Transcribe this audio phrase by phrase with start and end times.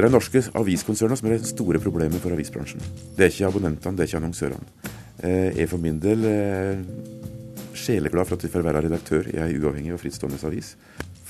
[0.00, 2.80] Det er norske aviskonsernene som er det store problemet for avisbransjen.
[3.18, 4.92] Det er ikke abonnentene, det er ikke annonsørene.
[5.20, 6.24] Jeg er for min del
[7.76, 10.72] sjeleglad for at vi får være redaktør i ei uavhengig og frittstående avis.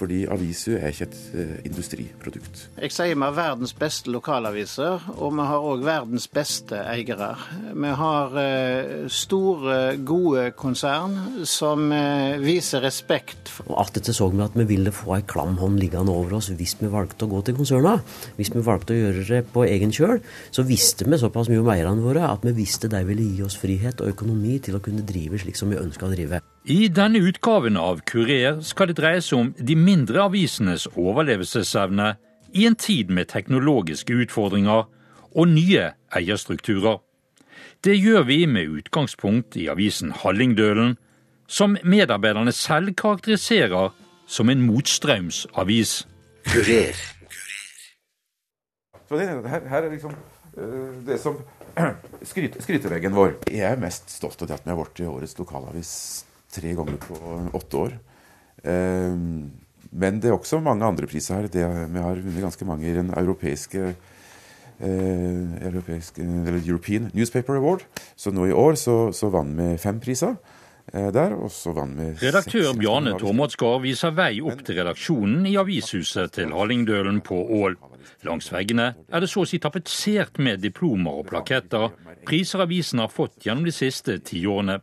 [0.00, 2.62] Fordi aviser er ikke et eh, industriprodukt.
[2.80, 7.34] Jeg sier vi har verdens beste lokalaviser, og vi har òg verdens beste eiere.
[7.74, 13.52] Vi har eh, store, gode konsern som eh, viser respekt.
[13.66, 16.76] Og Attpåtil så vi at vi ville få ei klam hånd liggende over oss hvis
[16.80, 17.98] vi valgte å gå til konserna.
[18.38, 20.22] Hvis vi valgte å gjøre det på egen kjøl,
[20.54, 23.58] så visste vi såpass mye om eierne våre at vi visste de ville gi oss
[23.60, 26.40] frihet og økonomi til å kunne drive slik som vi ønska å drive.
[26.64, 32.10] I denne utgaven av Kurer skal det dreie seg om de mindre avisenes overlevelsesevne
[32.52, 34.84] i en tid med teknologiske utfordringer
[35.30, 37.00] og nye eierstrukturer.
[37.80, 40.98] Det gjør vi med utgangspunkt i avisen Hallingdølen,
[41.48, 43.94] som medarbeiderne selv karakteriserer
[44.28, 46.06] som en motstrømsavis.
[46.44, 47.04] Kurer.
[49.08, 51.40] Så det, her, her, er liksom uh, det som
[52.30, 53.38] skryt, skryteveggen vår.
[53.48, 55.94] Jeg er mest stolt av det at vi har blitt årets lokalavis
[56.52, 57.18] tre ganger på
[57.56, 57.98] åtte år.
[58.64, 59.50] Ehm,
[59.90, 61.50] men det er også mange andre priser her.
[61.50, 63.94] Det, vi har vunnet ganske mange i den europeiske
[64.80, 67.84] eh, europeiske, eller European Newspaper Award.
[68.16, 70.36] Så nå i år så, så vant vi fem priser.
[70.92, 75.56] Eh, der, og så vant vi Redaktør Bjarne Tormodsgaard viser vei opp til redaksjonen i
[75.60, 77.78] avishuset til Hallingdølen på Ål.
[78.26, 81.92] Langs veggene er det så å si tapetsert med diplomer og plaketter,
[82.26, 84.80] priser avisen har fått gjennom de siste tiårene.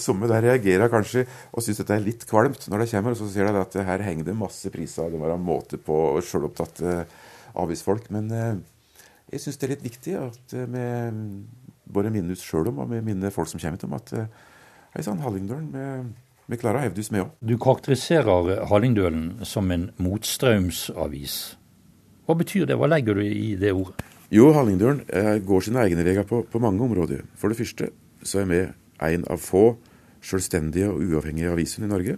[0.00, 3.14] Somme der reagerer kanskje og syns dette er litt kvalmt når det kommer.
[3.14, 5.98] Og så sier de at her henger det masse priser, det var en måte på
[6.24, 7.04] sjølopptatte
[7.60, 8.10] avisfolk.
[8.14, 8.56] Men eh,
[9.32, 10.84] jeg syns det er litt viktig at eh, vi
[11.94, 14.30] både minner oss sjøl om, og vi minner folk som kommer hit om, at eh,
[14.96, 16.14] hei sann, Hallingdølen, vi,
[16.52, 17.34] vi klarer å hevde oss, med òg.
[17.44, 21.38] Du karakteriserer Hallingdølen som en motstrømsavis.
[22.24, 24.06] Hva betyr det, hva legger du i det ordet?
[24.32, 25.04] Jo, Hallingdølen
[25.46, 27.20] går sine egne veier på, på mange områder.
[27.38, 27.90] For det første
[28.24, 28.62] så er vi
[29.02, 29.76] en av få
[30.24, 32.16] selvstendige og uavhengige aviser i Norge.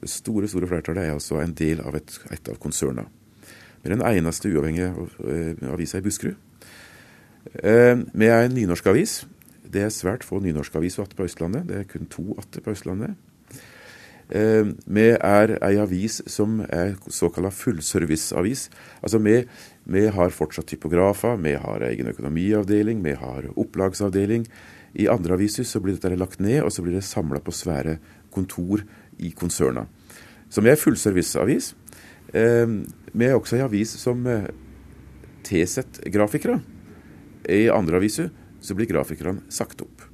[0.00, 3.08] Det store store flertallet er altså en del av et, et av konsernene.
[3.80, 6.36] Vi er den eneste uavhengige uh, avisa i Buskerud.
[7.64, 9.24] Uh, vi er en nynorskavis.
[9.64, 11.68] Det er svært få nynorskaviser igjen på Østlandet.
[11.68, 13.14] Det er kun to igjen på Østlandet.
[14.30, 18.68] Uh, vi er ei avis som er såkalla fullserviceavis.
[19.02, 19.40] Altså vi,
[19.84, 24.46] vi har fortsatt typografer, vi har egen økonomiavdeling, vi har opplagsavdeling.
[24.98, 27.98] I andre aviser så blir dette lagt ned, og så blir det samla på svære
[28.34, 28.82] kontor
[29.18, 29.86] i konserna.
[30.50, 31.74] Vi er fullserviceavis.
[32.34, 32.66] Eh,
[33.20, 34.50] er også en avis som eh,
[35.46, 36.60] tilsetter grafikere.
[37.48, 38.30] I andre aviser
[38.60, 40.06] så blir grafikerne sagt opp.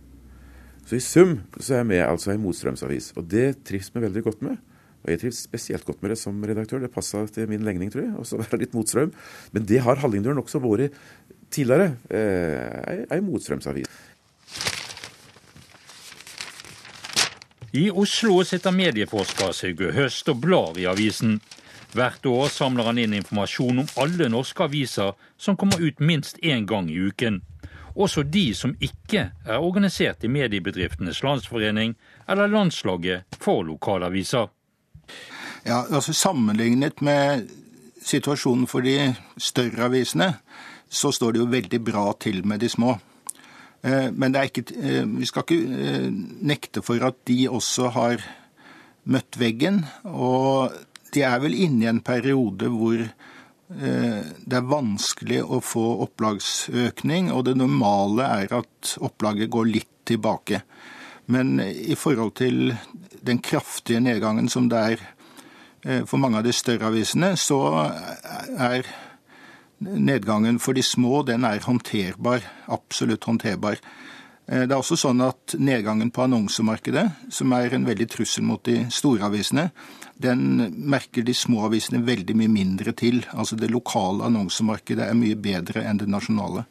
[0.87, 4.44] Så i sum så er vi altså en motstrømsavis, og det trives vi veldig godt
[4.47, 4.60] med.
[5.03, 6.82] Og jeg trives spesielt godt med det som redaktør.
[6.82, 9.14] Det passa til min legning, tror jeg, også være litt motstrøm.
[9.54, 10.94] Men det har Hallingdølen også vært
[11.54, 11.94] tidligere.
[12.10, 13.91] Eh, motstrømsavis.
[17.76, 21.34] I Oslo sitter medieforsker Sigurd Høst og blar i avisen.
[21.92, 26.64] Hvert år samler han inn informasjon om alle norske aviser som kommer ut minst én
[26.64, 27.42] gang i uken.
[27.92, 31.92] Også de som ikke er organisert i Mediebedriftenes Landsforening
[32.25, 34.48] eller Landslaget for lokalaviser.
[35.69, 37.50] Ja, altså Sammenlignet med
[38.00, 40.32] situasjonen for de større avisene,
[40.88, 42.97] så står det jo veldig bra til med de små.
[43.86, 46.10] Eh, men ikke, eh, vi skal ikke eh,
[46.50, 48.24] nekte for at de også har
[49.06, 49.84] møtt veggen.
[50.10, 50.74] Og
[51.14, 53.06] de er vel inne i en periode hvor
[53.66, 60.60] det er vanskelig å få opplagsøkning, og det normale er at opplaget går litt tilbake.
[61.34, 62.76] Men i forhold til
[63.26, 65.02] den kraftige nedgangen som det er
[66.06, 67.58] for mange av de større avisene, så
[68.54, 68.86] er
[69.78, 72.44] nedgangen for de små den er håndterbar.
[72.72, 73.81] Absolutt håndterbar.
[74.47, 78.62] Eh, det er også sånn at Nedgangen på annonsemarkedet, som er en veldig trussel mot
[78.64, 79.70] de store avisene,
[80.17, 83.25] den merker de små avisene veldig mye mindre til.
[83.34, 86.67] Altså Det lokale annonsemarkedet er mye bedre enn det nasjonale.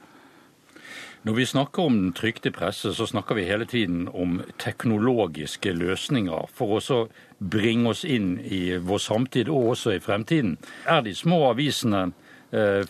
[1.26, 6.52] Når vi snakker om den trykte presse, så snakker vi hele tiden om teknologiske løsninger
[6.54, 7.00] for å
[7.40, 10.60] bringe oss inn i vår samtid og også i fremtiden.
[10.86, 12.12] Er de små avisene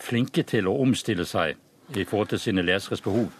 [0.02, 1.56] flinke til å omstille seg
[1.96, 3.30] i forhold til sine leseres behov?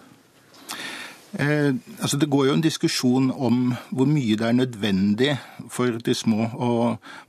[1.39, 5.35] Eh, altså det går jo en diskusjon om hvor mye det er nødvendig
[5.73, 6.71] for de små å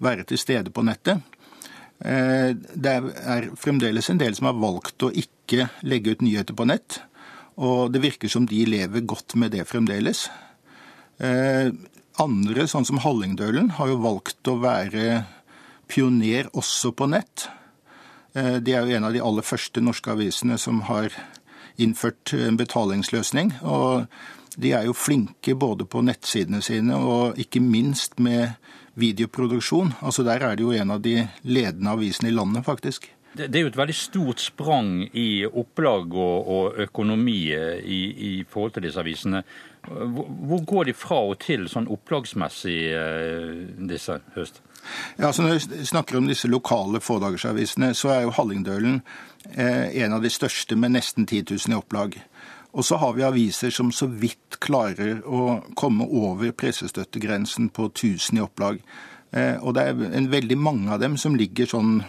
[0.04, 1.20] være til stede på nettet.
[2.00, 6.70] Eh, det er fremdeles en del som har valgt å ikke legge ut nyheter på
[6.70, 7.02] nett.
[7.58, 10.28] Og det virker som de lever godt med det fremdeles.
[11.18, 11.74] Eh,
[12.22, 15.24] andre, sånn som Hallingdølen, har jo valgt å være
[15.90, 17.50] pioner også på nett.
[18.38, 21.14] De er jo en av de aller første norske avisene som har
[21.82, 23.56] innført en betalingsløsning.
[23.66, 24.06] Og
[24.58, 28.58] de er jo flinke både på nettsidene sine og ikke minst med
[28.98, 29.94] videoproduksjon.
[30.02, 33.12] Altså Der er det jo en av de ledende avisene i landet, faktisk.
[33.38, 38.00] Det, er jo et veldig stort sprang i opplag og, og økonomi i,
[38.30, 39.44] i, forhold til disse avisene.
[39.88, 44.62] Hvor, går de fra og til sånn opplagsmessig, eh, disse høst?
[45.18, 49.02] Ja, så Når vi snakker om disse lokale fådagersavisene, så er jo Hallingdølen
[49.56, 52.20] eh, en av de største med nesten 10 000 i opplag.
[52.78, 58.38] Og så har vi aviser som så vidt klarer å komme over pressestøttegrensen på 1000
[58.38, 58.84] i opplag.
[59.32, 62.04] Eh, og det er en veldig mange av dem som ligger sånn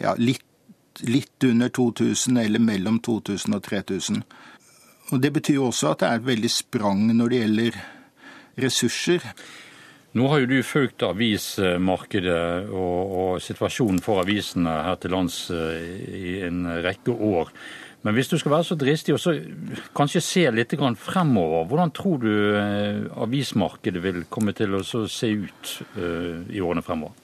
[0.00, 0.44] ja, litt,
[1.04, 4.22] litt under 2000 eller mellom 2000 og 3000.
[5.10, 7.80] Og Det betyr jo også at det er et veldig sprang når det gjelder
[8.62, 9.24] ressurser.
[10.18, 15.84] Nå har jo du fulgt avismarkedet og, og situasjonen for avisene her til lands eh,
[16.18, 17.52] i en rekke år.
[18.02, 19.36] Men hvis du skal være så dristig og så
[19.94, 25.76] kanskje se litt fremover, hvordan tror du eh, avismarkedet vil komme til å se ut
[25.94, 27.14] eh, i årene fremover?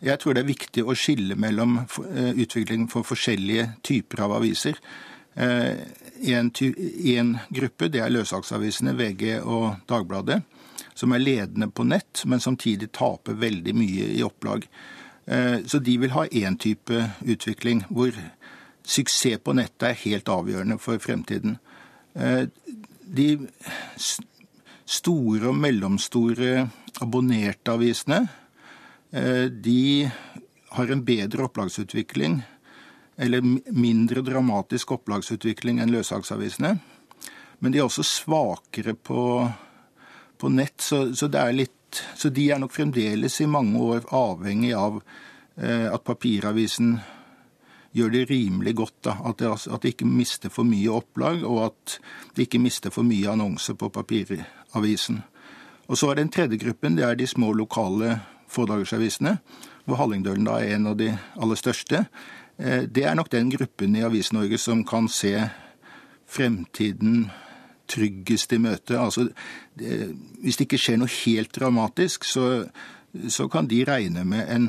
[0.00, 4.78] Jeg tror det er viktig å skille mellom utviklingen utvikling for forskjellige typer av aviser.
[6.20, 10.42] En, gruppe det er løssaksavisene VG og Dagbladet,
[10.94, 14.66] som er ledende på nett, men samtidig taper veldig mye i opplag.
[15.64, 18.12] Så de vil ha én type utvikling, hvor
[18.90, 21.58] suksess på nettet er helt avgjørende for fremtiden.
[22.14, 22.46] Eh,
[23.10, 23.28] de
[24.90, 26.66] store og mellomstore
[27.02, 28.24] abonnerte avisene
[29.14, 30.10] eh, de
[30.74, 32.40] har en bedre opplagsutvikling,
[33.20, 33.44] eller
[33.76, 36.74] mindre dramatisk opplagsutvikling enn løssalgsavisene.
[37.60, 39.22] Men de er også svakere på,
[40.40, 45.02] på nett, så, så, litt, så, de er nok fremdeles i mange år avhengig av
[45.56, 46.94] eh, at papiravisen
[47.92, 48.96] gjør det rimelig godt.
[49.04, 49.18] Da.
[49.28, 51.98] At, det, at de ikke mister for mye opplag, og at
[52.36, 55.20] de ikke mister for mye annonser på papiravisen.
[55.90, 58.20] Og Så er den tredje gruppen, det er de små lokale
[58.50, 59.38] fordagersavisene,
[59.84, 62.04] hvor Hallingdølen da er en av de aller største.
[62.60, 65.34] Eh, det er nok den gruppen i Avis-Norge som kan se
[66.30, 67.30] fremtiden
[67.90, 68.98] tryggest i møte.
[69.00, 69.28] Altså,
[69.74, 72.66] hvis det ikke skjer noe helt dramatisk, så,
[73.28, 74.68] så kan de regne med en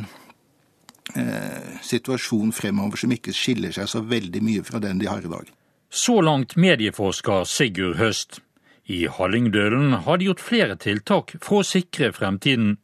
[1.16, 5.32] eh, situasjon fremover som ikke skiller seg så veldig mye fra den de har i
[5.32, 5.52] dag.
[5.92, 8.40] Så langt medieforsker Sigurd Høst.
[8.90, 12.78] I Hallingdølen har de gjort flere tiltak for å sikre fremtiden.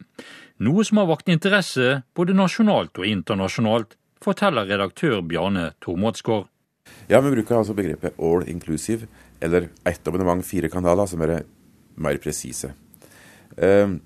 [0.63, 6.47] Noe som har vakt interesse både nasjonalt og internasjonalt, forteller redaktør Bjarne Tormodsgaard.
[7.07, 9.07] Ja, vi bruker altså begrepet all inclusive,
[9.43, 11.41] eller ett abonnement, fire kanaler, som er
[11.95, 12.71] mer presise.
[13.57, 13.97] Eh,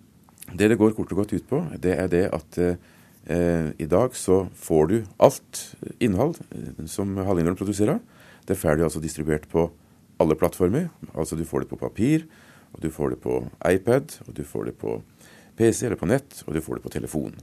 [0.52, 4.16] det det går kort og godt ut på, det er det at eh, I dag
[4.18, 8.00] så får du alt innhold eh, som Hallingdølen produserer.
[8.46, 9.70] Det er ferdig altså distribuert på
[10.20, 10.90] alle plattformer.
[11.14, 12.26] Altså du får det på papir,
[12.74, 13.38] og du får det på
[13.70, 15.02] iPad, og du får det på
[15.58, 17.36] PC eller på nett, og du får det på telefon.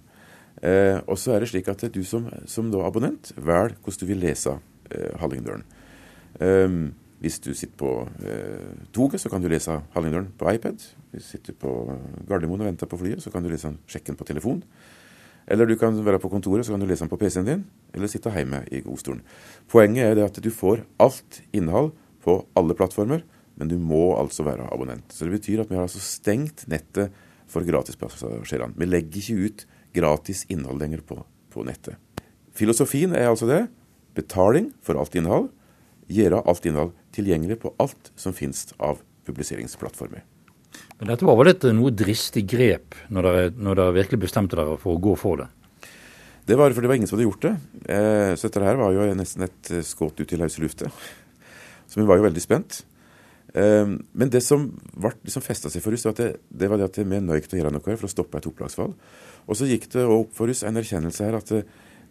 [0.62, 4.24] Eh, og så er det slik at du som, som abonnent velger hvordan du vil
[4.24, 4.56] lese
[4.90, 5.64] eh, Hallingdølen.
[6.40, 6.78] Eh,
[7.18, 10.84] hvis du sitter på eh, toget, så kan du lese Hallingdølen på iPad.
[11.10, 11.72] Hvis du sitter på
[12.28, 14.62] Gardermoen og venter på flyet, så kan du lese sjekken på telefon.
[15.48, 18.10] Eller du kan være på kontoret, så kan du lese den på PC-en din, eller
[18.10, 19.22] sitte hjemme i godstolen.
[19.72, 23.24] Poenget er det at du får alt innhold på alle plattformer,
[23.56, 25.08] men du må altså være abonnent.
[25.10, 27.16] Så det betyr at vi har altså stengt nettet
[27.48, 28.76] for gratispassasjerene.
[28.76, 29.66] Vi legger ikke ut
[29.98, 31.20] gratis innhold lenger på,
[31.52, 31.98] på nettet.
[32.56, 33.66] Filosofien er altså det.
[34.18, 35.50] Betaling for alt innhold.
[36.08, 40.24] Gjøre alt innhold tilgjengelig på alt som finnes av publiseringsplattformer.
[40.98, 44.78] Men dette var vel et noe dristig grep når dere, når dere virkelig bestemte dere
[44.80, 45.48] for å gå for det?
[46.48, 47.54] Det var for det var ingen som hadde gjort det.
[47.92, 50.88] Eh, så dette her var jo nesten et eh, skudd ut i løse lufta.
[51.88, 52.80] Så vi var jo veldig spent.
[53.54, 57.00] Eh, men det som ble liksom festa seg for oss, det, det var det at
[57.00, 58.94] vi nødt til å gjøre noe for å stoppe et opplagsfall.
[59.48, 61.64] Og så gikk det opp for oss en erkjennelse her at det,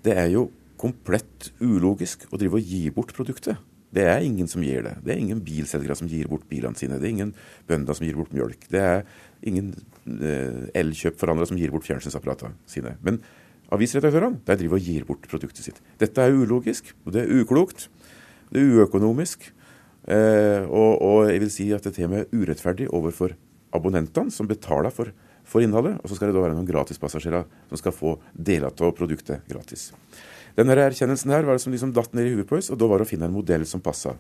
[0.05, 3.57] det er jo komplett ulogisk å drive og gi bort produktet.
[3.93, 4.97] Det er ingen som gir det.
[5.05, 6.99] Det er ingen bilselgere som gir bort bilene sine.
[6.99, 7.33] Det er ingen
[7.69, 8.67] bønder som gir bort mjølk.
[8.73, 9.05] Det er
[9.47, 9.71] ingen
[10.05, 12.97] eh, elkjøpforhandlere som gir bort fjernsynsapparatene sine.
[13.05, 13.21] Men
[13.73, 15.79] avisredaktørene de driver og gir bort produktet sitt.
[16.01, 17.87] Dette er ulogisk, og det er uklokt.
[18.51, 19.49] Det er uøkonomisk.
[20.07, 23.35] Eh, og, og, jeg vil si at til er urettferdig overfor
[23.75, 25.11] abonnentene, som betaler for,
[25.43, 25.97] for innholdet.
[26.01, 29.89] Og så skal det da være noen gratispassasjerer som skal få deler av produktet gratis.
[30.57, 32.87] Denne erkjennelsen her var det som liksom datt ned i huet på oss, og da
[32.89, 34.15] var det å finne en modell som passa.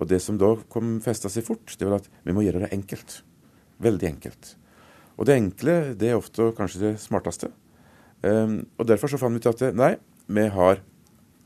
[0.00, 2.70] Og det som da kom festa seg fort, det var at vi må gjøre det
[2.72, 3.18] enkelt.
[3.82, 4.54] Veldig enkelt.
[5.20, 7.50] Og det enkle det er ofte kanskje det smarteste.
[8.24, 9.94] Um, og derfor så fant vi ut at nei,
[10.32, 10.80] vi har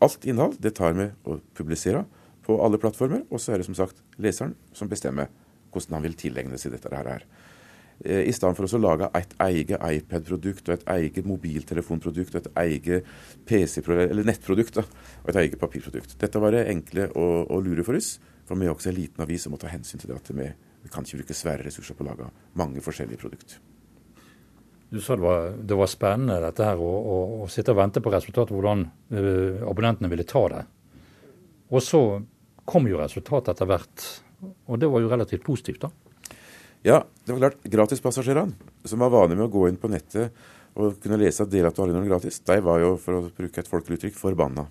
[0.05, 0.61] alt innhold.
[0.63, 2.05] Det tar vi og publiserer
[2.45, 3.25] på alle plattformer.
[3.31, 5.33] Og så er det som sagt leseren som bestemmer
[5.75, 7.25] hvordan han vil tilegne seg dette her.
[8.03, 12.63] Eh, I stedet for å lage et eget iPad-produkt og et eget mobiltelefonprodukt og et
[12.65, 13.11] eget
[13.47, 14.87] PC eller nettprodukt da,
[15.23, 16.17] og et eget papirprodukt.
[16.21, 19.25] Dette var det enkle å, å lure for oss, for vi er også en liten
[19.25, 20.49] avis som må ta hensyn til det at vi,
[20.85, 22.29] vi kan ikke bruke svære ressurser på å lage
[22.61, 23.63] mange forskjellige produkter.
[24.95, 28.55] Du sa det var, det var spennende dette her, å, sitte og vente på resultatet,
[28.55, 30.61] hvordan uh, abonnentene ville ta det.
[31.75, 32.03] Og så
[32.69, 34.07] kom jo resultatet etter hvert,
[34.69, 35.93] og det var jo relativt positivt, da.
[36.85, 37.63] Ja, det var klart.
[37.73, 38.53] Gratispassasjerene,
[38.85, 40.35] som var vane med å gå inn på nettet
[40.75, 44.01] og kunne lese deler av Allinor gratis, de var jo, for å bruke et folkelig
[44.01, 44.67] uttrykk, forbanna.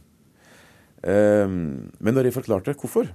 [1.03, 3.09] Um, men når jeg forklarte hvorfor,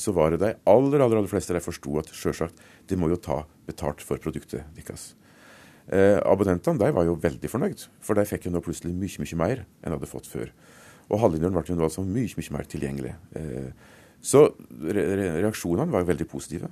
[0.00, 3.20] så var det de aller aller, aller fleste de forsto at sjølsagt, de må jo
[3.20, 5.14] ta betalt for produktet deres.
[5.86, 9.38] Eh, abonnentene de var jo veldig fornøyd, for de fikk jo nå plutselig mye mye
[9.38, 10.50] mer enn de hadde fått før.
[11.06, 13.14] Og halvlinjen ble altså mye mye mer tilgjengelig.
[13.38, 13.68] Eh,
[14.26, 14.48] så
[14.82, 15.04] re
[15.38, 16.70] reaksjonene var veldig positive.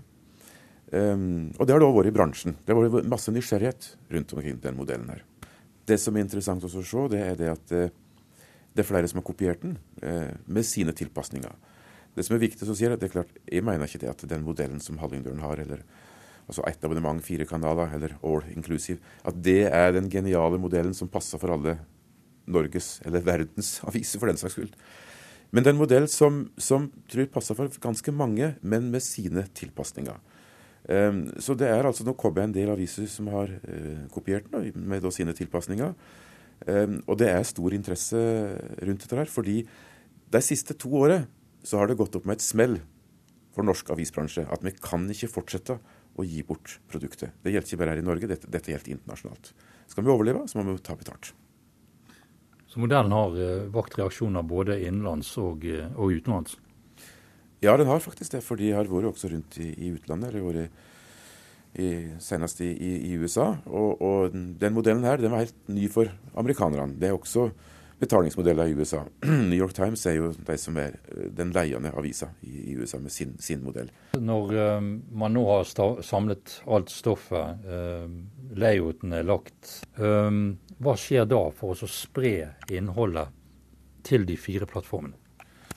[0.94, 2.56] Um, og det har òg vært i bransjen.
[2.62, 5.22] Det har vært masse nysgjerrighet rundt omkring den modellen her.
[5.86, 7.92] Det som er interessant å se, det er det at uh,
[8.74, 9.76] det er flere som har kopiert den
[10.50, 11.52] med sine tilpasninger.
[12.14, 14.10] Det som er viktig å si, er at det er klart, jeg mener ikke det
[14.10, 15.84] at den modellen som Hallingdølen har, eller
[16.48, 21.10] altså ett abonnement, fire kanaler, eller all inclusive, at det er den geniale modellen som
[21.10, 21.76] passer for alle
[22.46, 24.76] Norges, eller verdens aviser, for den saks skyld.
[25.54, 29.46] Men det er en modell som, som tror passer for ganske mange, men med sine
[29.54, 30.18] tilpasninger.
[30.84, 34.50] Um, så det er altså Nå kommer jeg en del aviser som har uh, kopiert
[34.52, 35.94] den, med da sine tilpasninger.
[36.66, 38.18] Um, og det er stor interesse
[38.82, 39.62] rundt dette her, fordi
[40.34, 41.28] de siste to årene
[41.64, 42.80] så har det gått opp med et smell
[43.54, 45.78] for norsk avisbransje at vi kan ikke fortsette
[46.14, 47.38] å gi bort produktet.
[47.42, 49.54] Det gjelder ikke bare her i Norge, dette, dette gjelder internasjonalt.
[49.90, 51.32] Skal vi overleve, så må vi ta betalt.
[52.74, 56.56] Så modellen har uh, vakt reaksjoner både innenlands og, uh, og utenlands?
[57.62, 58.42] Ja, den har faktisk det.
[58.42, 60.32] For de har vært også rundt i, i utlandet.
[60.32, 60.82] eller vært
[61.78, 63.52] i, senest i, i, USA.
[63.66, 66.98] Og, og, den modellen her den var helt ny for amerikanerne.
[66.98, 67.48] Det er også
[67.98, 69.04] betalingsmodeller i USA.
[69.50, 73.14] New York Times er jo de som er eh, den leiende avisa i, USA med
[73.14, 73.90] sin, sin modell.
[74.18, 78.10] Når uh, man nå har samlet alt stoffet, uh,
[78.58, 83.30] layouten er lagt, um, hva skjer da for å spre innholdet
[84.06, 85.16] til de fire plattformene?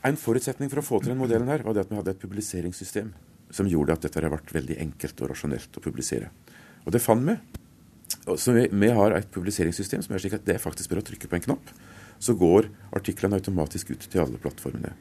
[0.05, 2.21] En forutsetning for å få til den modellen her, var det at vi hadde et
[2.21, 3.11] publiseringssystem
[3.53, 6.31] som gjorde at dette har vært veldig enkelt og rasjonelt å publisere.
[6.85, 7.35] Og det fant vi.
[8.39, 11.29] Så vi, vi har et publiseringssystem som er slik at det faktisk bare å trykke
[11.29, 11.71] på en knapp,
[12.19, 14.93] så går artiklene automatisk ut til alle plattformene.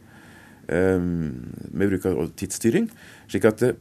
[0.66, 2.88] Um, vi bruker tidsstyring,
[3.30, 3.76] slik at det,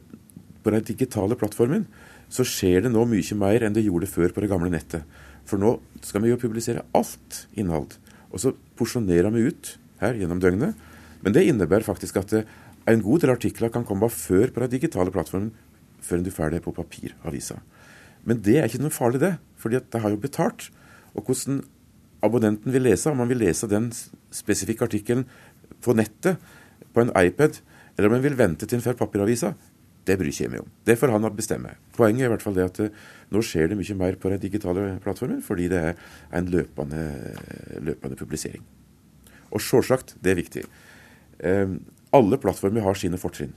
[0.62, 1.86] på den digitale plattformen
[2.32, 5.02] så skjer det nå mye mer enn det gjorde før på det gamle nettet.
[5.46, 7.96] For nå skal vi jo publisere alt innhold.
[8.32, 10.74] Og så porsjonerer vi ut her gjennom døgnet.
[11.22, 12.48] Men det innebærer faktisk at eh,
[12.86, 15.52] en god del artikler kan komme før på den digitale plattformen,
[16.02, 17.58] før du får det på papiravisa.
[18.26, 19.36] Men det er ikke noe farlig, det.
[19.56, 20.68] fordi det har jo betalt.
[21.14, 21.62] Og hvordan
[22.22, 23.90] abonnenten vil lese, om han vil lese den
[24.34, 25.24] spesifikke artikkelen
[25.82, 26.36] på nettet,
[26.92, 27.60] på en iPad,
[27.96, 29.54] eller om han vil vente til en får papiravisa,
[30.06, 30.70] det bryr ikke jeg meg om.
[30.86, 31.74] Det får han bestemme.
[31.96, 34.42] Poenget er i hvert fall det at eh, nå skjer det mye mer på den
[34.42, 36.00] digitale plattformen, fordi det er
[36.38, 37.04] en løpende,
[37.82, 38.62] løpende publisering.
[39.50, 40.64] Og sjølsagt, det er viktig.
[41.42, 41.78] Um,
[42.14, 43.54] alle plattformer har sine fortrinn.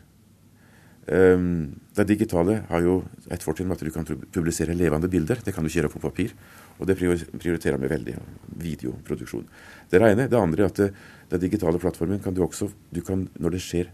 [1.10, 3.00] Um, det digitale har jo
[3.34, 5.42] et fortrinn med at du kan publisere levende bilder.
[5.46, 6.36] Det kan du ikke gjøre på papir.
[6.80, 8.18] Og det prioriterer vi veldig.
[8.62, 9.48] Videoproduksjon.
[9.90, 10.30] Det ene.
[10.30, 10.92] Det andre er at det,
[11.32, 13.90] det digitale plattformen kan du også du kan, Når det skjer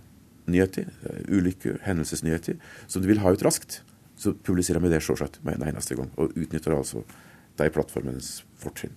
[0.48, 3.82] nyheter, eh, ulykker, hendelsesnyheter, som du vil ha ut raskt,
[4.18, 6.12] så publiserer vi det selvsagt med en eneste gang.
[6.18, 7.04] Og utnytter altså
[7.58, 8.96] de plattformenes fortrinn.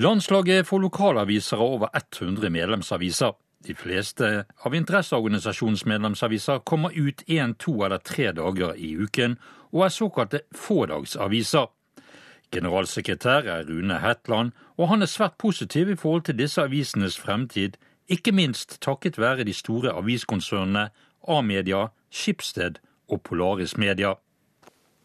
[0.00, 3.34] Landslaget for lokalaviser har over 100 medlemsaviser.
[3.66, 9.36] De fleste av interesseorganisasjonens medlemsaviser kommer ut én, to eller tre dager i uken,
[9.72, 11.66] og er såkalte fådagsaviser.
[12.50, 17.76] Generalsekretær er Rune Hetland, og han er svært positiv i forhold til disse avisenes fremtid,
[18.10, 20.88] ikke minst takket være de store aviskonsernene
[21.28, 24.16] A-media, Skipsted og Polaris Media.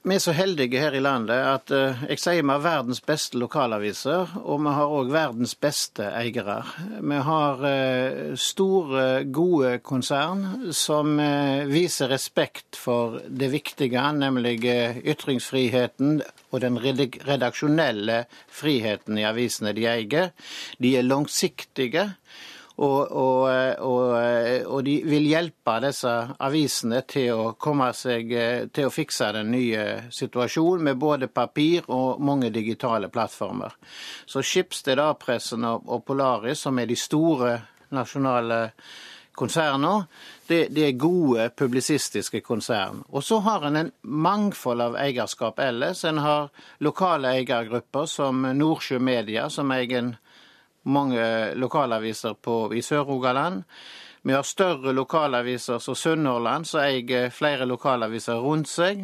[0.06, 3.40] Vi er så heldige her i landet at uh, jeg sier vi har verdens beste
[3.42, 6.60] lokalaviser, og vi har òg verdens beste eiere.
[7.02, 14.60] Vi har uh, store, gode konsern som uh, viser respekt for det viktige, nemlig
[15.02, 16.22] ytringsfriheten
[16.54, 16.78] og den
[17.26, 20.36] redaksjonelle friheten i avisene de eier.
[20.78, 22.12] De er langsiktige.
[22.76, 23.46] Og, og,
[23.88, 24.10] og,
[24.68, 26.12] og, de vil hjelpe disse
[26.44, 28.34] avisene til å komme seg
[28.76, 33.78] til å fikse den nye situasjonen med både papir og mange digitale plattformer.
[34.28, 37.56] Så Schibsted, A-pressen og Polaris, som er de store
[37.96, 38.60] nasjonale
[39.36, 40.06] konsernene,
[40.48, 43.04] det, det, er gode publisistiske konsern.
[43.10, 46.04] Og så har en en mangfold av eierskap ellers.
[46.06, 50.16] En har lokale eiergrupper som Nordsjø Media, som eier
[50.86, 53.64] mange lokalaviser på, i Sør-Rogaland.
[54.26, 59.04] Vi har større lokalaviser som Sunnhordland, som eier flere lokalaviser rundt seg.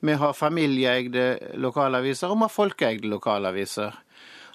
[0.00, 3.98] Vi har familieeide lokalaviser, og vi har folkeeide lokalaviser.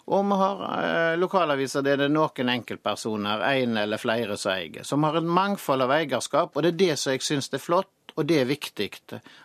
[0.07, 4.55] Og vi har eh, lokalaviser der det er noen enkeltpersoner, én en eller flere, som
[4.55, 4.83] eier.
[4.87, 8.13] Som har et mangfold av eierskap, og det er det som jeg syns er flott,
[8.15, 8.89] og det er viktig.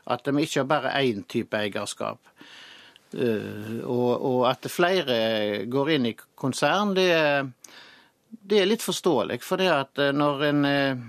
[0.06, 2.20] At vi ikke har bare én type eierskap.
[3.14, 7.08] Uh, og, og, at flere går inn i konsern, det,
[8.28, 9.40] det er litt forståelig.
[9.44, 11.02] For det at eh, når en uh,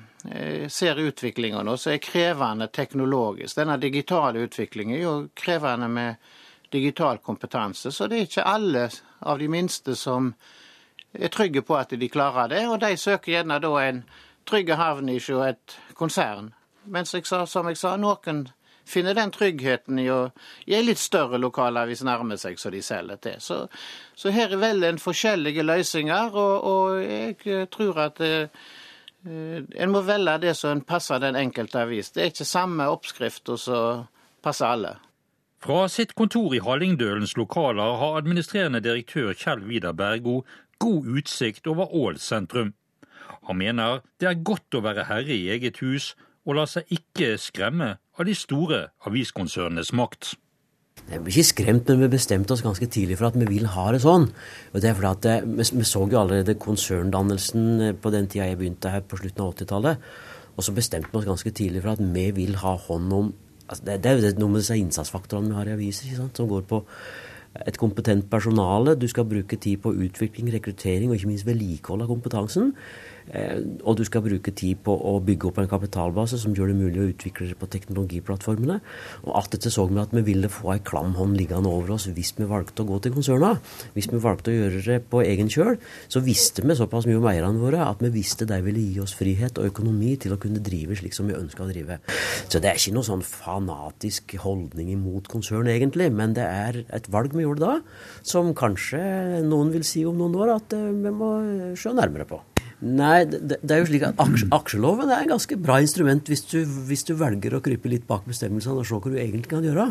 [0.72, 3.58] ser utviklinga nå, så er krevende teknologisk.
[3.60, 6.34] Denne digitale utviklingen er jo krevende med
[6.74, 7.92] digital kompetanse.
[7.92, 8.88] Så det er ikke alle
[9.20, 10.34] av de minste som
[11.14, 12.64] er trygge på at de klarer det.
[12.68, 14.04] Og de søker gjerne da en
[14.50, 16.52] trygg havn hos et konsern.
[16.86, 18.48] Mens jeg sa, som jeg sa, noen
[18.86, 20.20] finner den tryggheten i å
[20.66, 23.40] i en litt større lokalavis nærme seg som de selger til.
[23.40, 23.60] Så,
[24.16, 28.68] så her er vel en forskjellige løsninger, og, og jeg tror at eh,
[29.24, 32.12] en må velge det som passer den enkelte avis.
[32.12, 34.06] Det er ikke samme oppskrift som
[34.44, 34.98] passer alle.
[35.64, 40.42] Fra sitt kontor i Hallingdølens lokaler har administrerende direktør Kjell Vidar Bergo
[40.84, 42.74] god utsikt over Ål sentrum.
[43.48, 46.14] Han mener det er godt å være herre i eget hus
[46.44, 50.34] og la seg ikke skremme av de store aviskonsernenes makt.
[51.08, 53.88] Vi ble ikke skremt, men vi bestemte oss ganske tidlig for at vi vil ha
[53.92, 54.30] det sånn.
[54.72, 58.30] Og det er fordi at det, Vi, vi så jo allerede konserndannelsen eh, på den
[58.32, 60.08] tida jeg begynte her på slutten av 80-tallet.
[60.54, 63.34] Og så bestemte vi oss ganske tidlig for at vi vil ha hånd om
[63.68, 66.84] altså det, det, er noe med disse innsatsfaktorene vi har i aviser, som går på
[67.68, 68.96] et kompetent personale.
[69.00, 72.74] Du skal bruke tid på utvikling, rekruttering og ikke minst vedlikehold av kompetansen.
[73.32, 76.78] Eh, og du skal bruke tid på å bygge opp en kapitalbase som gjør det
[76.80, 78.80] mulig å utvikle det på teknologiplattformene.
[79.24, 82.10] Og alt dette så vi at vi ville få ei klam hånd liggende over oss
[82.12, 83.54] hvis vi valgte å gå til konserna.
[83.96, 85.80] Hvis vi valgte å gjøre det på egen kjøl,
[86.12, 89.16] så visste vi såpass mye om eierne våre at vi visste de ville gi oss
[89.18, 92.00] frihet og økonomi til å kunne drive slik som vi ønska å drive.
[92.48, 97.10] Så det er ikke noe sånn fanatisk holdning imot konsern, egentlig, men det er et
[97.14, 97.78] valg vi gjorde da,
[98.26, 101.36] som kanskje noen vil si om noen år at eh, vi må
[101.80, 102.42] se nærmere på.
[102.84, 104.18] Nei, det, det, er jo slik at
[104.52, 106.58] aksjeloven er en ganske bra instrument hvis du,
[106.90, 109.86] hvis du velger å krype litt bak bestemmelsene og se hva du egentlig kan gjøre.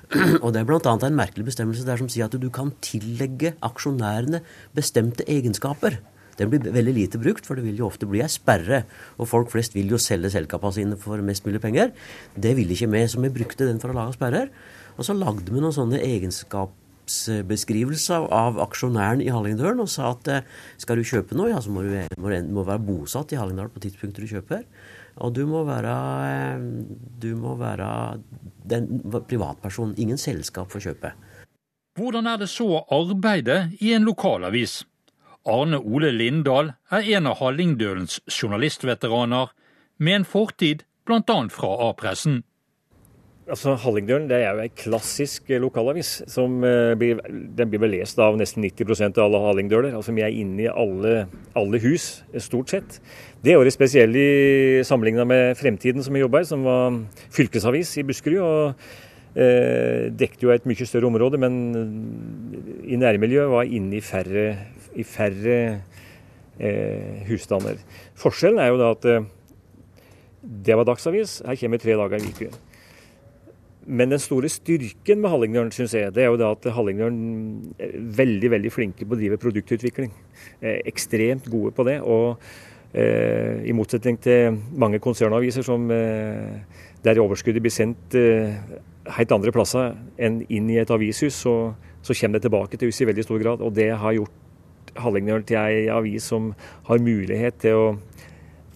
[0.44, 0.94] Og det er bl.a.
[0.94, 4.40] en merkelig bestemmelse der som sier at du kan tillegge aksjonærene
[4.76, 6.00] bestemte egenskaper.
[6.38, 8.84] Den blir veldig lite brukt, for det vil jo ofte bli ei sperre.
[9.18, 11.92] Og folk flest vil jo selge selskapene sine for mest mulig penger.
[12.32, 14.52] Det ville ikke vi, så vi brukte den for å lage sperrer.
[14.96, 20.28] Og så lagde vi noen sånne egenskaper selskapsbeskrivelse av aksjonæren i Hallingdølen og sa at
[20.28, 20.46] eh,
[20.80, 24.24] skal du kjøpe noe, ja, så må du, må, være bosatt i Hallingdal på tidspunktet
[24.24, 24.64] du kjøper.
[25.24, 25.94] Og du må være,
[26.28, 26.60] eh,
[27.20, 28.20] du må være
[28.68, 28.88] den
[29.28, 29.96] privatperson.
[29.98, 31.14] Ingen selskap for kjøpe.
[31.98, 34.84] Hvordan er det så å arbeide i en lokalavis?
[35.48, 39.54] Arne Ole Lindahl er en av Hallingdølens journalistveteraner,
[39.98, 41.38] med en fortid bl.a.
[41.50, 42.44] fra A-pressen.
[43.48, 46.22] Altså, Hallingdølen det er jo en klassisk eh, lokalavis.
[46.28, 47.20] som uh, blir,
[47.56, 49.94] Den blir vel lest av nesten 90% av alle hallingdøler.
[49.96, 53.00] Altså, Vi er inne i alle, alle, hus, eh, stort sett.
[53.44, 57.00] Det året spesielt sammenligna med Fremtiden, som vi jobba i, som var
[57.32, 58.38] fylkesavis i Buskerud.
[58.42, 58.74] og
[59.38, 61.56] uh, Dekket jo et mye større område, men
[62.84, 64.56] i nærmiljøet var inne i færre,
[64.92, 65.58] i færre
[66.60, 67.80] uh, husstander.
[68.18, 69.12] Forskjellen er jo da at
[70.42, 71.42] det var dagsavis.
[71.46, 72.67] Her kommer tre dager i uka.
[73.88, 77.94] Men den store styrken med Hallingdølen synes jeg, det er jo da at Hallingdølen er
[78.18, 80.12] veldig veldig flinke på å drive produktutvikling.
[80.60, 81.96] Er ekstremt gode på det.
[82.04, 82.36] Og
[82.92, 88.60] eh, i motsetning til mange konsernaviser som, eh, der overskuddet blir sendt eh,
[89.16, 91.56] helt andre plasser enn inn i et avishus, så,
[92.02, 93.64] så, kommer det tilbake til huset i veldig stor grad.
[93.64, 96.52] Og det har gjort Hallingdølen til ei avis som
[96.92, 97.90] har mulighet til å,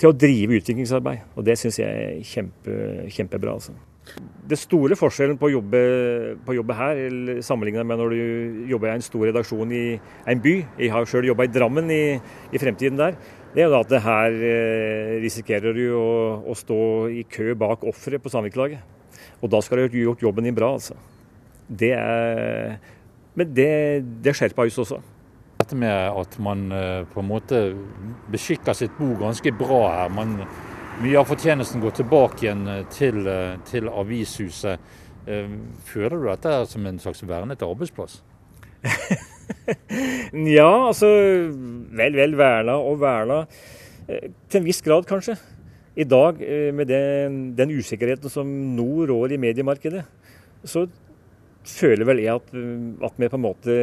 [0.01, 1.33] til å drive utviklingsarbeid.
[1.37, 3.61] Og det syns jeg er kjempe, kjempebra.
[3.61, 3.77] altså.
[4.51, 5.81] Det store forskjellen på å jobbe,
[6.43, 6.99] på å jobbe her
[7.47, 9.85] sammenlignet med når du jobber i en stor redaksjon i
[10.29, 12.03] en by, jeg har sjøl jobba i Drammen i,
[12.51, 13.15] i, fremtiden der,
[13.55, 16.09] det er jo da at her eh, risikerer du å,
[16.43, 16.81] å, stå
[17.15, 18.83] i kø bak offeret på samvirkelaget.
[19.45, 20.97] Og da skal du ha gjort jobben din bra, altså.
[21.69, 22.79] Det er
[23.39, 23.73] Men det,
[24.25, 24.99] det skjerper oss også.
[25.63, 27.61] Dette med at man eh, på en måte
[28.33, 30.11] beskikker sitt bo ganske bra her.
[30.13, 30.41] Man,
[31.01, 34.99] mye av fortjenesten går tilbake igjen eh, til, eh, til avishuset.
[35.87, 38.17] Føler du dette som en slags vernet arbeidsplass?
[40.59, 41.07] ja, altså
[41.95, 43.45] Vel, vel verna og verna.
[44.09, 45.37] Til en viss grad, kanskje.
[45.95, 46.43] I dag,
[46.75, 50.03] med den, den usikkerheten som nå rår i mediemarkedet,
[50.67, 50.89] så
[51.69, 52.55] føler vel jeg at,
[53.07, 53.75] at, vi på en måte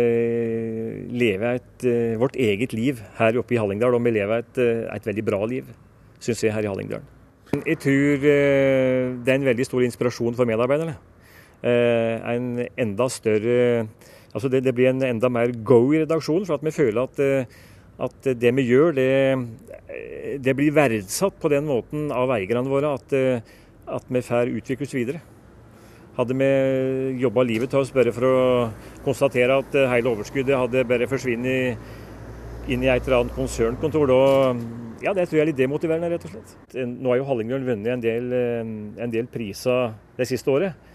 [1.15, 3.95] lever et, eh, vårt eget liv her oppe i Hallingdal.
[3.95, 5.65] Og vi lever et, eh, et veldig bra liv,
[6.19, 7.07] syns jeg, her i Hallingdølen.
[7.65, 10.97] Jeg tror eh, det er en veldig stor inspirasjon for medarbeiderne.
[11.59, 13.89] En enda større
[14.29, 17.47] Altså det, det blir en enda mer go i redaksjonen, for at vi føler at,
[18.05, 19.09] at det vi gjør, det,
[20.45, 23.15] det, blir verdsatt på den måten av eierne våre at,
[23.89, 25.23] at vi får utvikles videre.
[26.19, 28.39] Hadde vi jobba livet av oss bare for å
[29.05, 34.78] konstatere at eh, hele overskuddet hadde bare forsvunnet inn i et eller annet konsernkontor, da
[35.03, 36.77] ja, det tror jeg er litt demotiverende, rett og slett.
[36.89, 38.71] Nå har jo Hallingdølen vunnet en del, eh,
[39.03, 40.87] en del priser det siste året.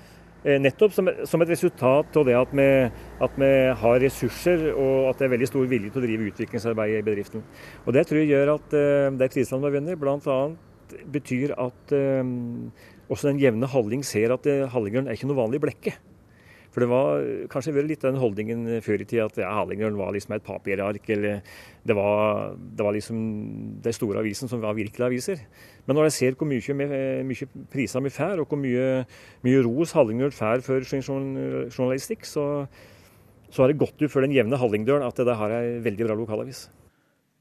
[0.44, 2.68] Eh, nettopp som, som, et resultat av det at vi,
[3.24, 6.98] at vi, har ressurser og at det er veldig stor vilje til å drive utviklingsarbeid
[6.98, 7.44] i bedriften.
[7.86, 8.76] Og Det tror jeg gjør at
[9.16, 10.40] de prisene vi vunnet, bl.a.
[11.14, 11.96] betyr at
[13.08, 15.94] også den jevne halling ser at eh, hallingørn er ikke noe vanlig blekke.
[16.74, 20.42] For det var kanskje litt den holdningen før i tida at ja, var liksom et
[20.42, 21.44] papirark, eller
[21.86, 23.20] det var, det var liksom
[23.84, 25.44] de store avisene som var virkelige aviser.
[25.86, 29.04] Men når jeg ser hvor mye, mye priser vi får, og hvor mye,
[29.46, 32.66] mye ros Hallingdølen får for sin journalistikk, så,
[33.54, 36.18] så har det gått ut for den jevne hallingdølen at det her er veldig bra
[36.18, 36.66] lokalavis.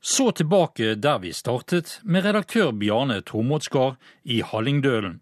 [0.04, 5.22] Så tilbake der vi startet, med redaktør Bjarne Tormodsgard i Hallingdølen.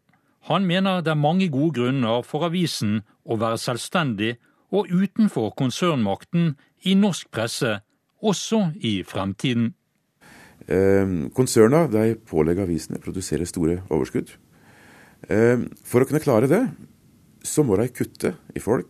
[0.49, 4.35] Han mener det er mange gode grunner for avisen å være selvstendig
[4.71, 6.55] og utenfor konsernmakten
[6.87, 7.79] i norsk presse,
[8.21, 9.73] også i fremtiden.
[10.67, 11.87] Eh, konserna
[12.29, 14.35] pålegger avisene å produsere store overskudd.
[15.29, 16.63] Eh, for å kunne klare det,
[17.43, 18.89] så må de kutte i folk.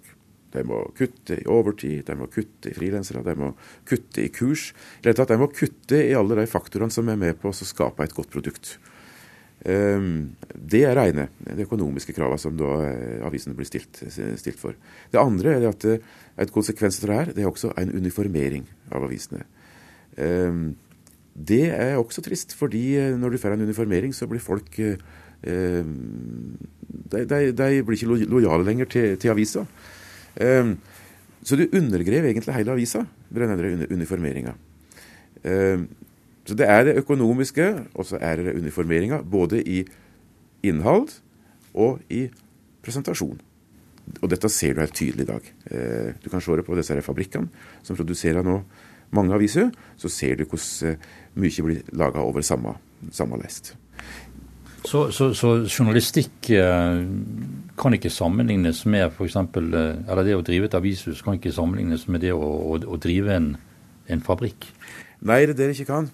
[0.51, 3.53] De må kutte i overtid, de må kutte i frilansere, de må
[3.87, 4.73] kutte i kurs.
[4.99, 8.13] I De må kutte i alle de faktorene som er med på å skape et
[8.13, 8.77] godt produkt.
[9.69, 14.77] Ehm, det er reine, de økonomiske kravene som da eh, avisene blir stilt, stilt, for.
[15.13, 16.01] Det andre er at eh,
[16.41, 19.45] et konsekvens av det her, det er også en uniformering av avisene.
[20.17, 20.71] Ehm,
[21.35, 25.95] det er også trist, fordi eh, når du får en uniformering, så blir folk ehm,
[27.11, 29.65] de, de, de blir ikke lojale lenger til, til avisa.
[31.41, 34.53] Så du undergrev egentlig hele avisa med denne uniformeringa.
[36.47, 39.83] Så det er det økonomiske, og så er det uniformeringa, både i
[40.63, 41.09] innhold
[41.73, 42.27] og i
[42.83, 43.39] presentasjon.
[44.21, 45.51] Og dette ser du helt tydelig i dag.
[45.71, 47.47] Eh, du kan se det på disse fabrikkene
[47.83, 48.61] som produserer nå
[49.15, 49.69] mange aviser.
[49.97, 52.75] Så ser du hvordan eh, mye blir laga over samme,
[53.11, 53.75] samme lest.
[54.81, 57.03] Så, så, så, journalistikk eh,
[57.77, 59.37] kan ikke sammenlignes med f.eks.
[59.37, 63.37] Eller det å drive et avishus kan ikke sammenlignes med det å, å, å drive
[63.37, 63.53] en,
[64.09, 64.65] en fabrikk?
[65.21, 66.09] Nei, det er det det ikke kan.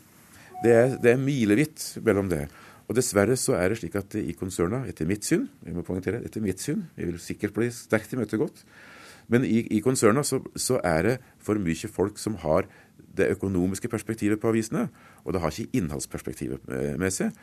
[0.64, 2.48] Det er, det er milevidt mellom det.
[2.88, 6.24] Og dessverre så er det slik at i konserna, etter mitt syn, Vi må poengtere,
[6.26, 8.64] etter mitt syn, vi vil sikkert bli sterkt imøtegått,
[9.28, 12.68] men i, i konserna så, så, er det for mye folk som har
[13.18, 14.88] det økonomiske perspektivet på avisene,
[15.26, 16.70] og det har ikke innholdsperspektivet
[17.02, 17.36] med seg.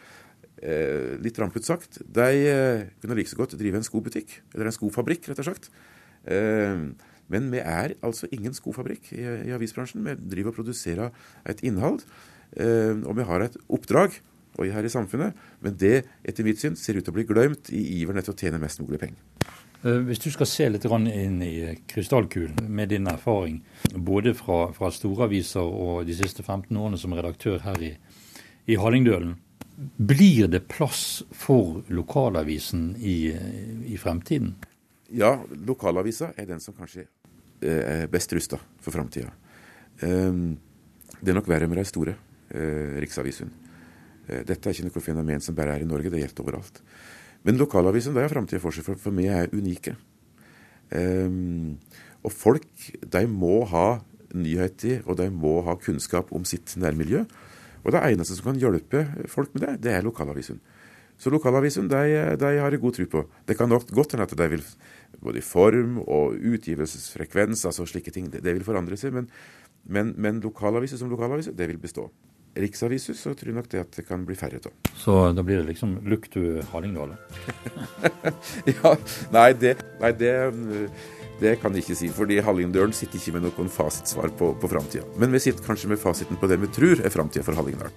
[0.63, 4.77] Eh, litt rampet sagt, de eh, kunne like så godt drive en skobutikk, eller en
[4.77, 5.69] skofabrikk, rett og slett.
[6.25, 6.87] Eh,
[7.33, 10.05] men vi er altså ingen skofabrikk i, i avisbransjen.
[10.07, 12.05] Vi driver og produserer et innhold
[12.57, 14.21] Eh, jeg vi har et oppdrag
[14.55, 17.73] og her i samfunnet, men det etter mitt syn ser ut til å bli glemt
[17.75, 19.19] i iveren etter å tjene mest mulig penger.
[19.83, 23.63] Eh, hvis du skal se litt inn i krystallkulen med din erfaring,
[23.95, 27.91] både fra, fra storaviser og de siste 15 årene som redaktør her i,
[28.71, 29.35] i Hallingdølen,
[29.99, 33.35] blir det plass for lokalavisen i,
[33.91, 34.55] i fremtiden?
[35.11, 37.09] Ja, lokalavisa er den som kanskje
[37.59, 39.35] eh, er best rusta for framtida.
[39.95, 42.15] Det er nok verre med de store
[43.03, 43.53] Riksavisen.
[44.29, 46.81] Eh, dette er ikke noe fenomen som bare er i Norge, det gjelder overalt.
[47.45, 49.97] Men lokalavisen har framtida for seg, for, for meg er unike.
[50.95, 51.77] Um,
[52.25, 54.01] og folk de må ha
[54.35, 57.25] nyheter, og de må ha kunnskap om sitt nærmiljø.
[57.85, 60.63] Og det eneste som kan hjelpe folk med det, det er lokalavisen.
[61.21, 62.01] Så lokalavisen de,
[62.41, 63.25] de har jeg god tro på.
[63.47, 64.65] Det kan nok godt hende at de vil
[65.21, 69.13] både i form og utgivelsesfrekvens, altså slike ting, det, det vil forandre seg.
[69.15, 69.29] Men,
[69.85, 72.09] men, men lokalaviser som lokalaviser, det vil bestå
[72.57, 74.73] riksaviser, så tror jeg nok det at det kan bli færre av.
[74.99, 77.17] Så da blir det liksom Luktu Hallingdal?
[78.71, 78.95] ja,
[79.35, 80.35] nei, det, nei det,
[81.41, 85.07] Det kan jeg ikke si, fordi Hallingdølen sitter ikke med noen fasitsvar på, på framtida.
[85.19, 87.91] Men vi sitter kanskje med fasiten på det vi tror er framtida for Hallingdal.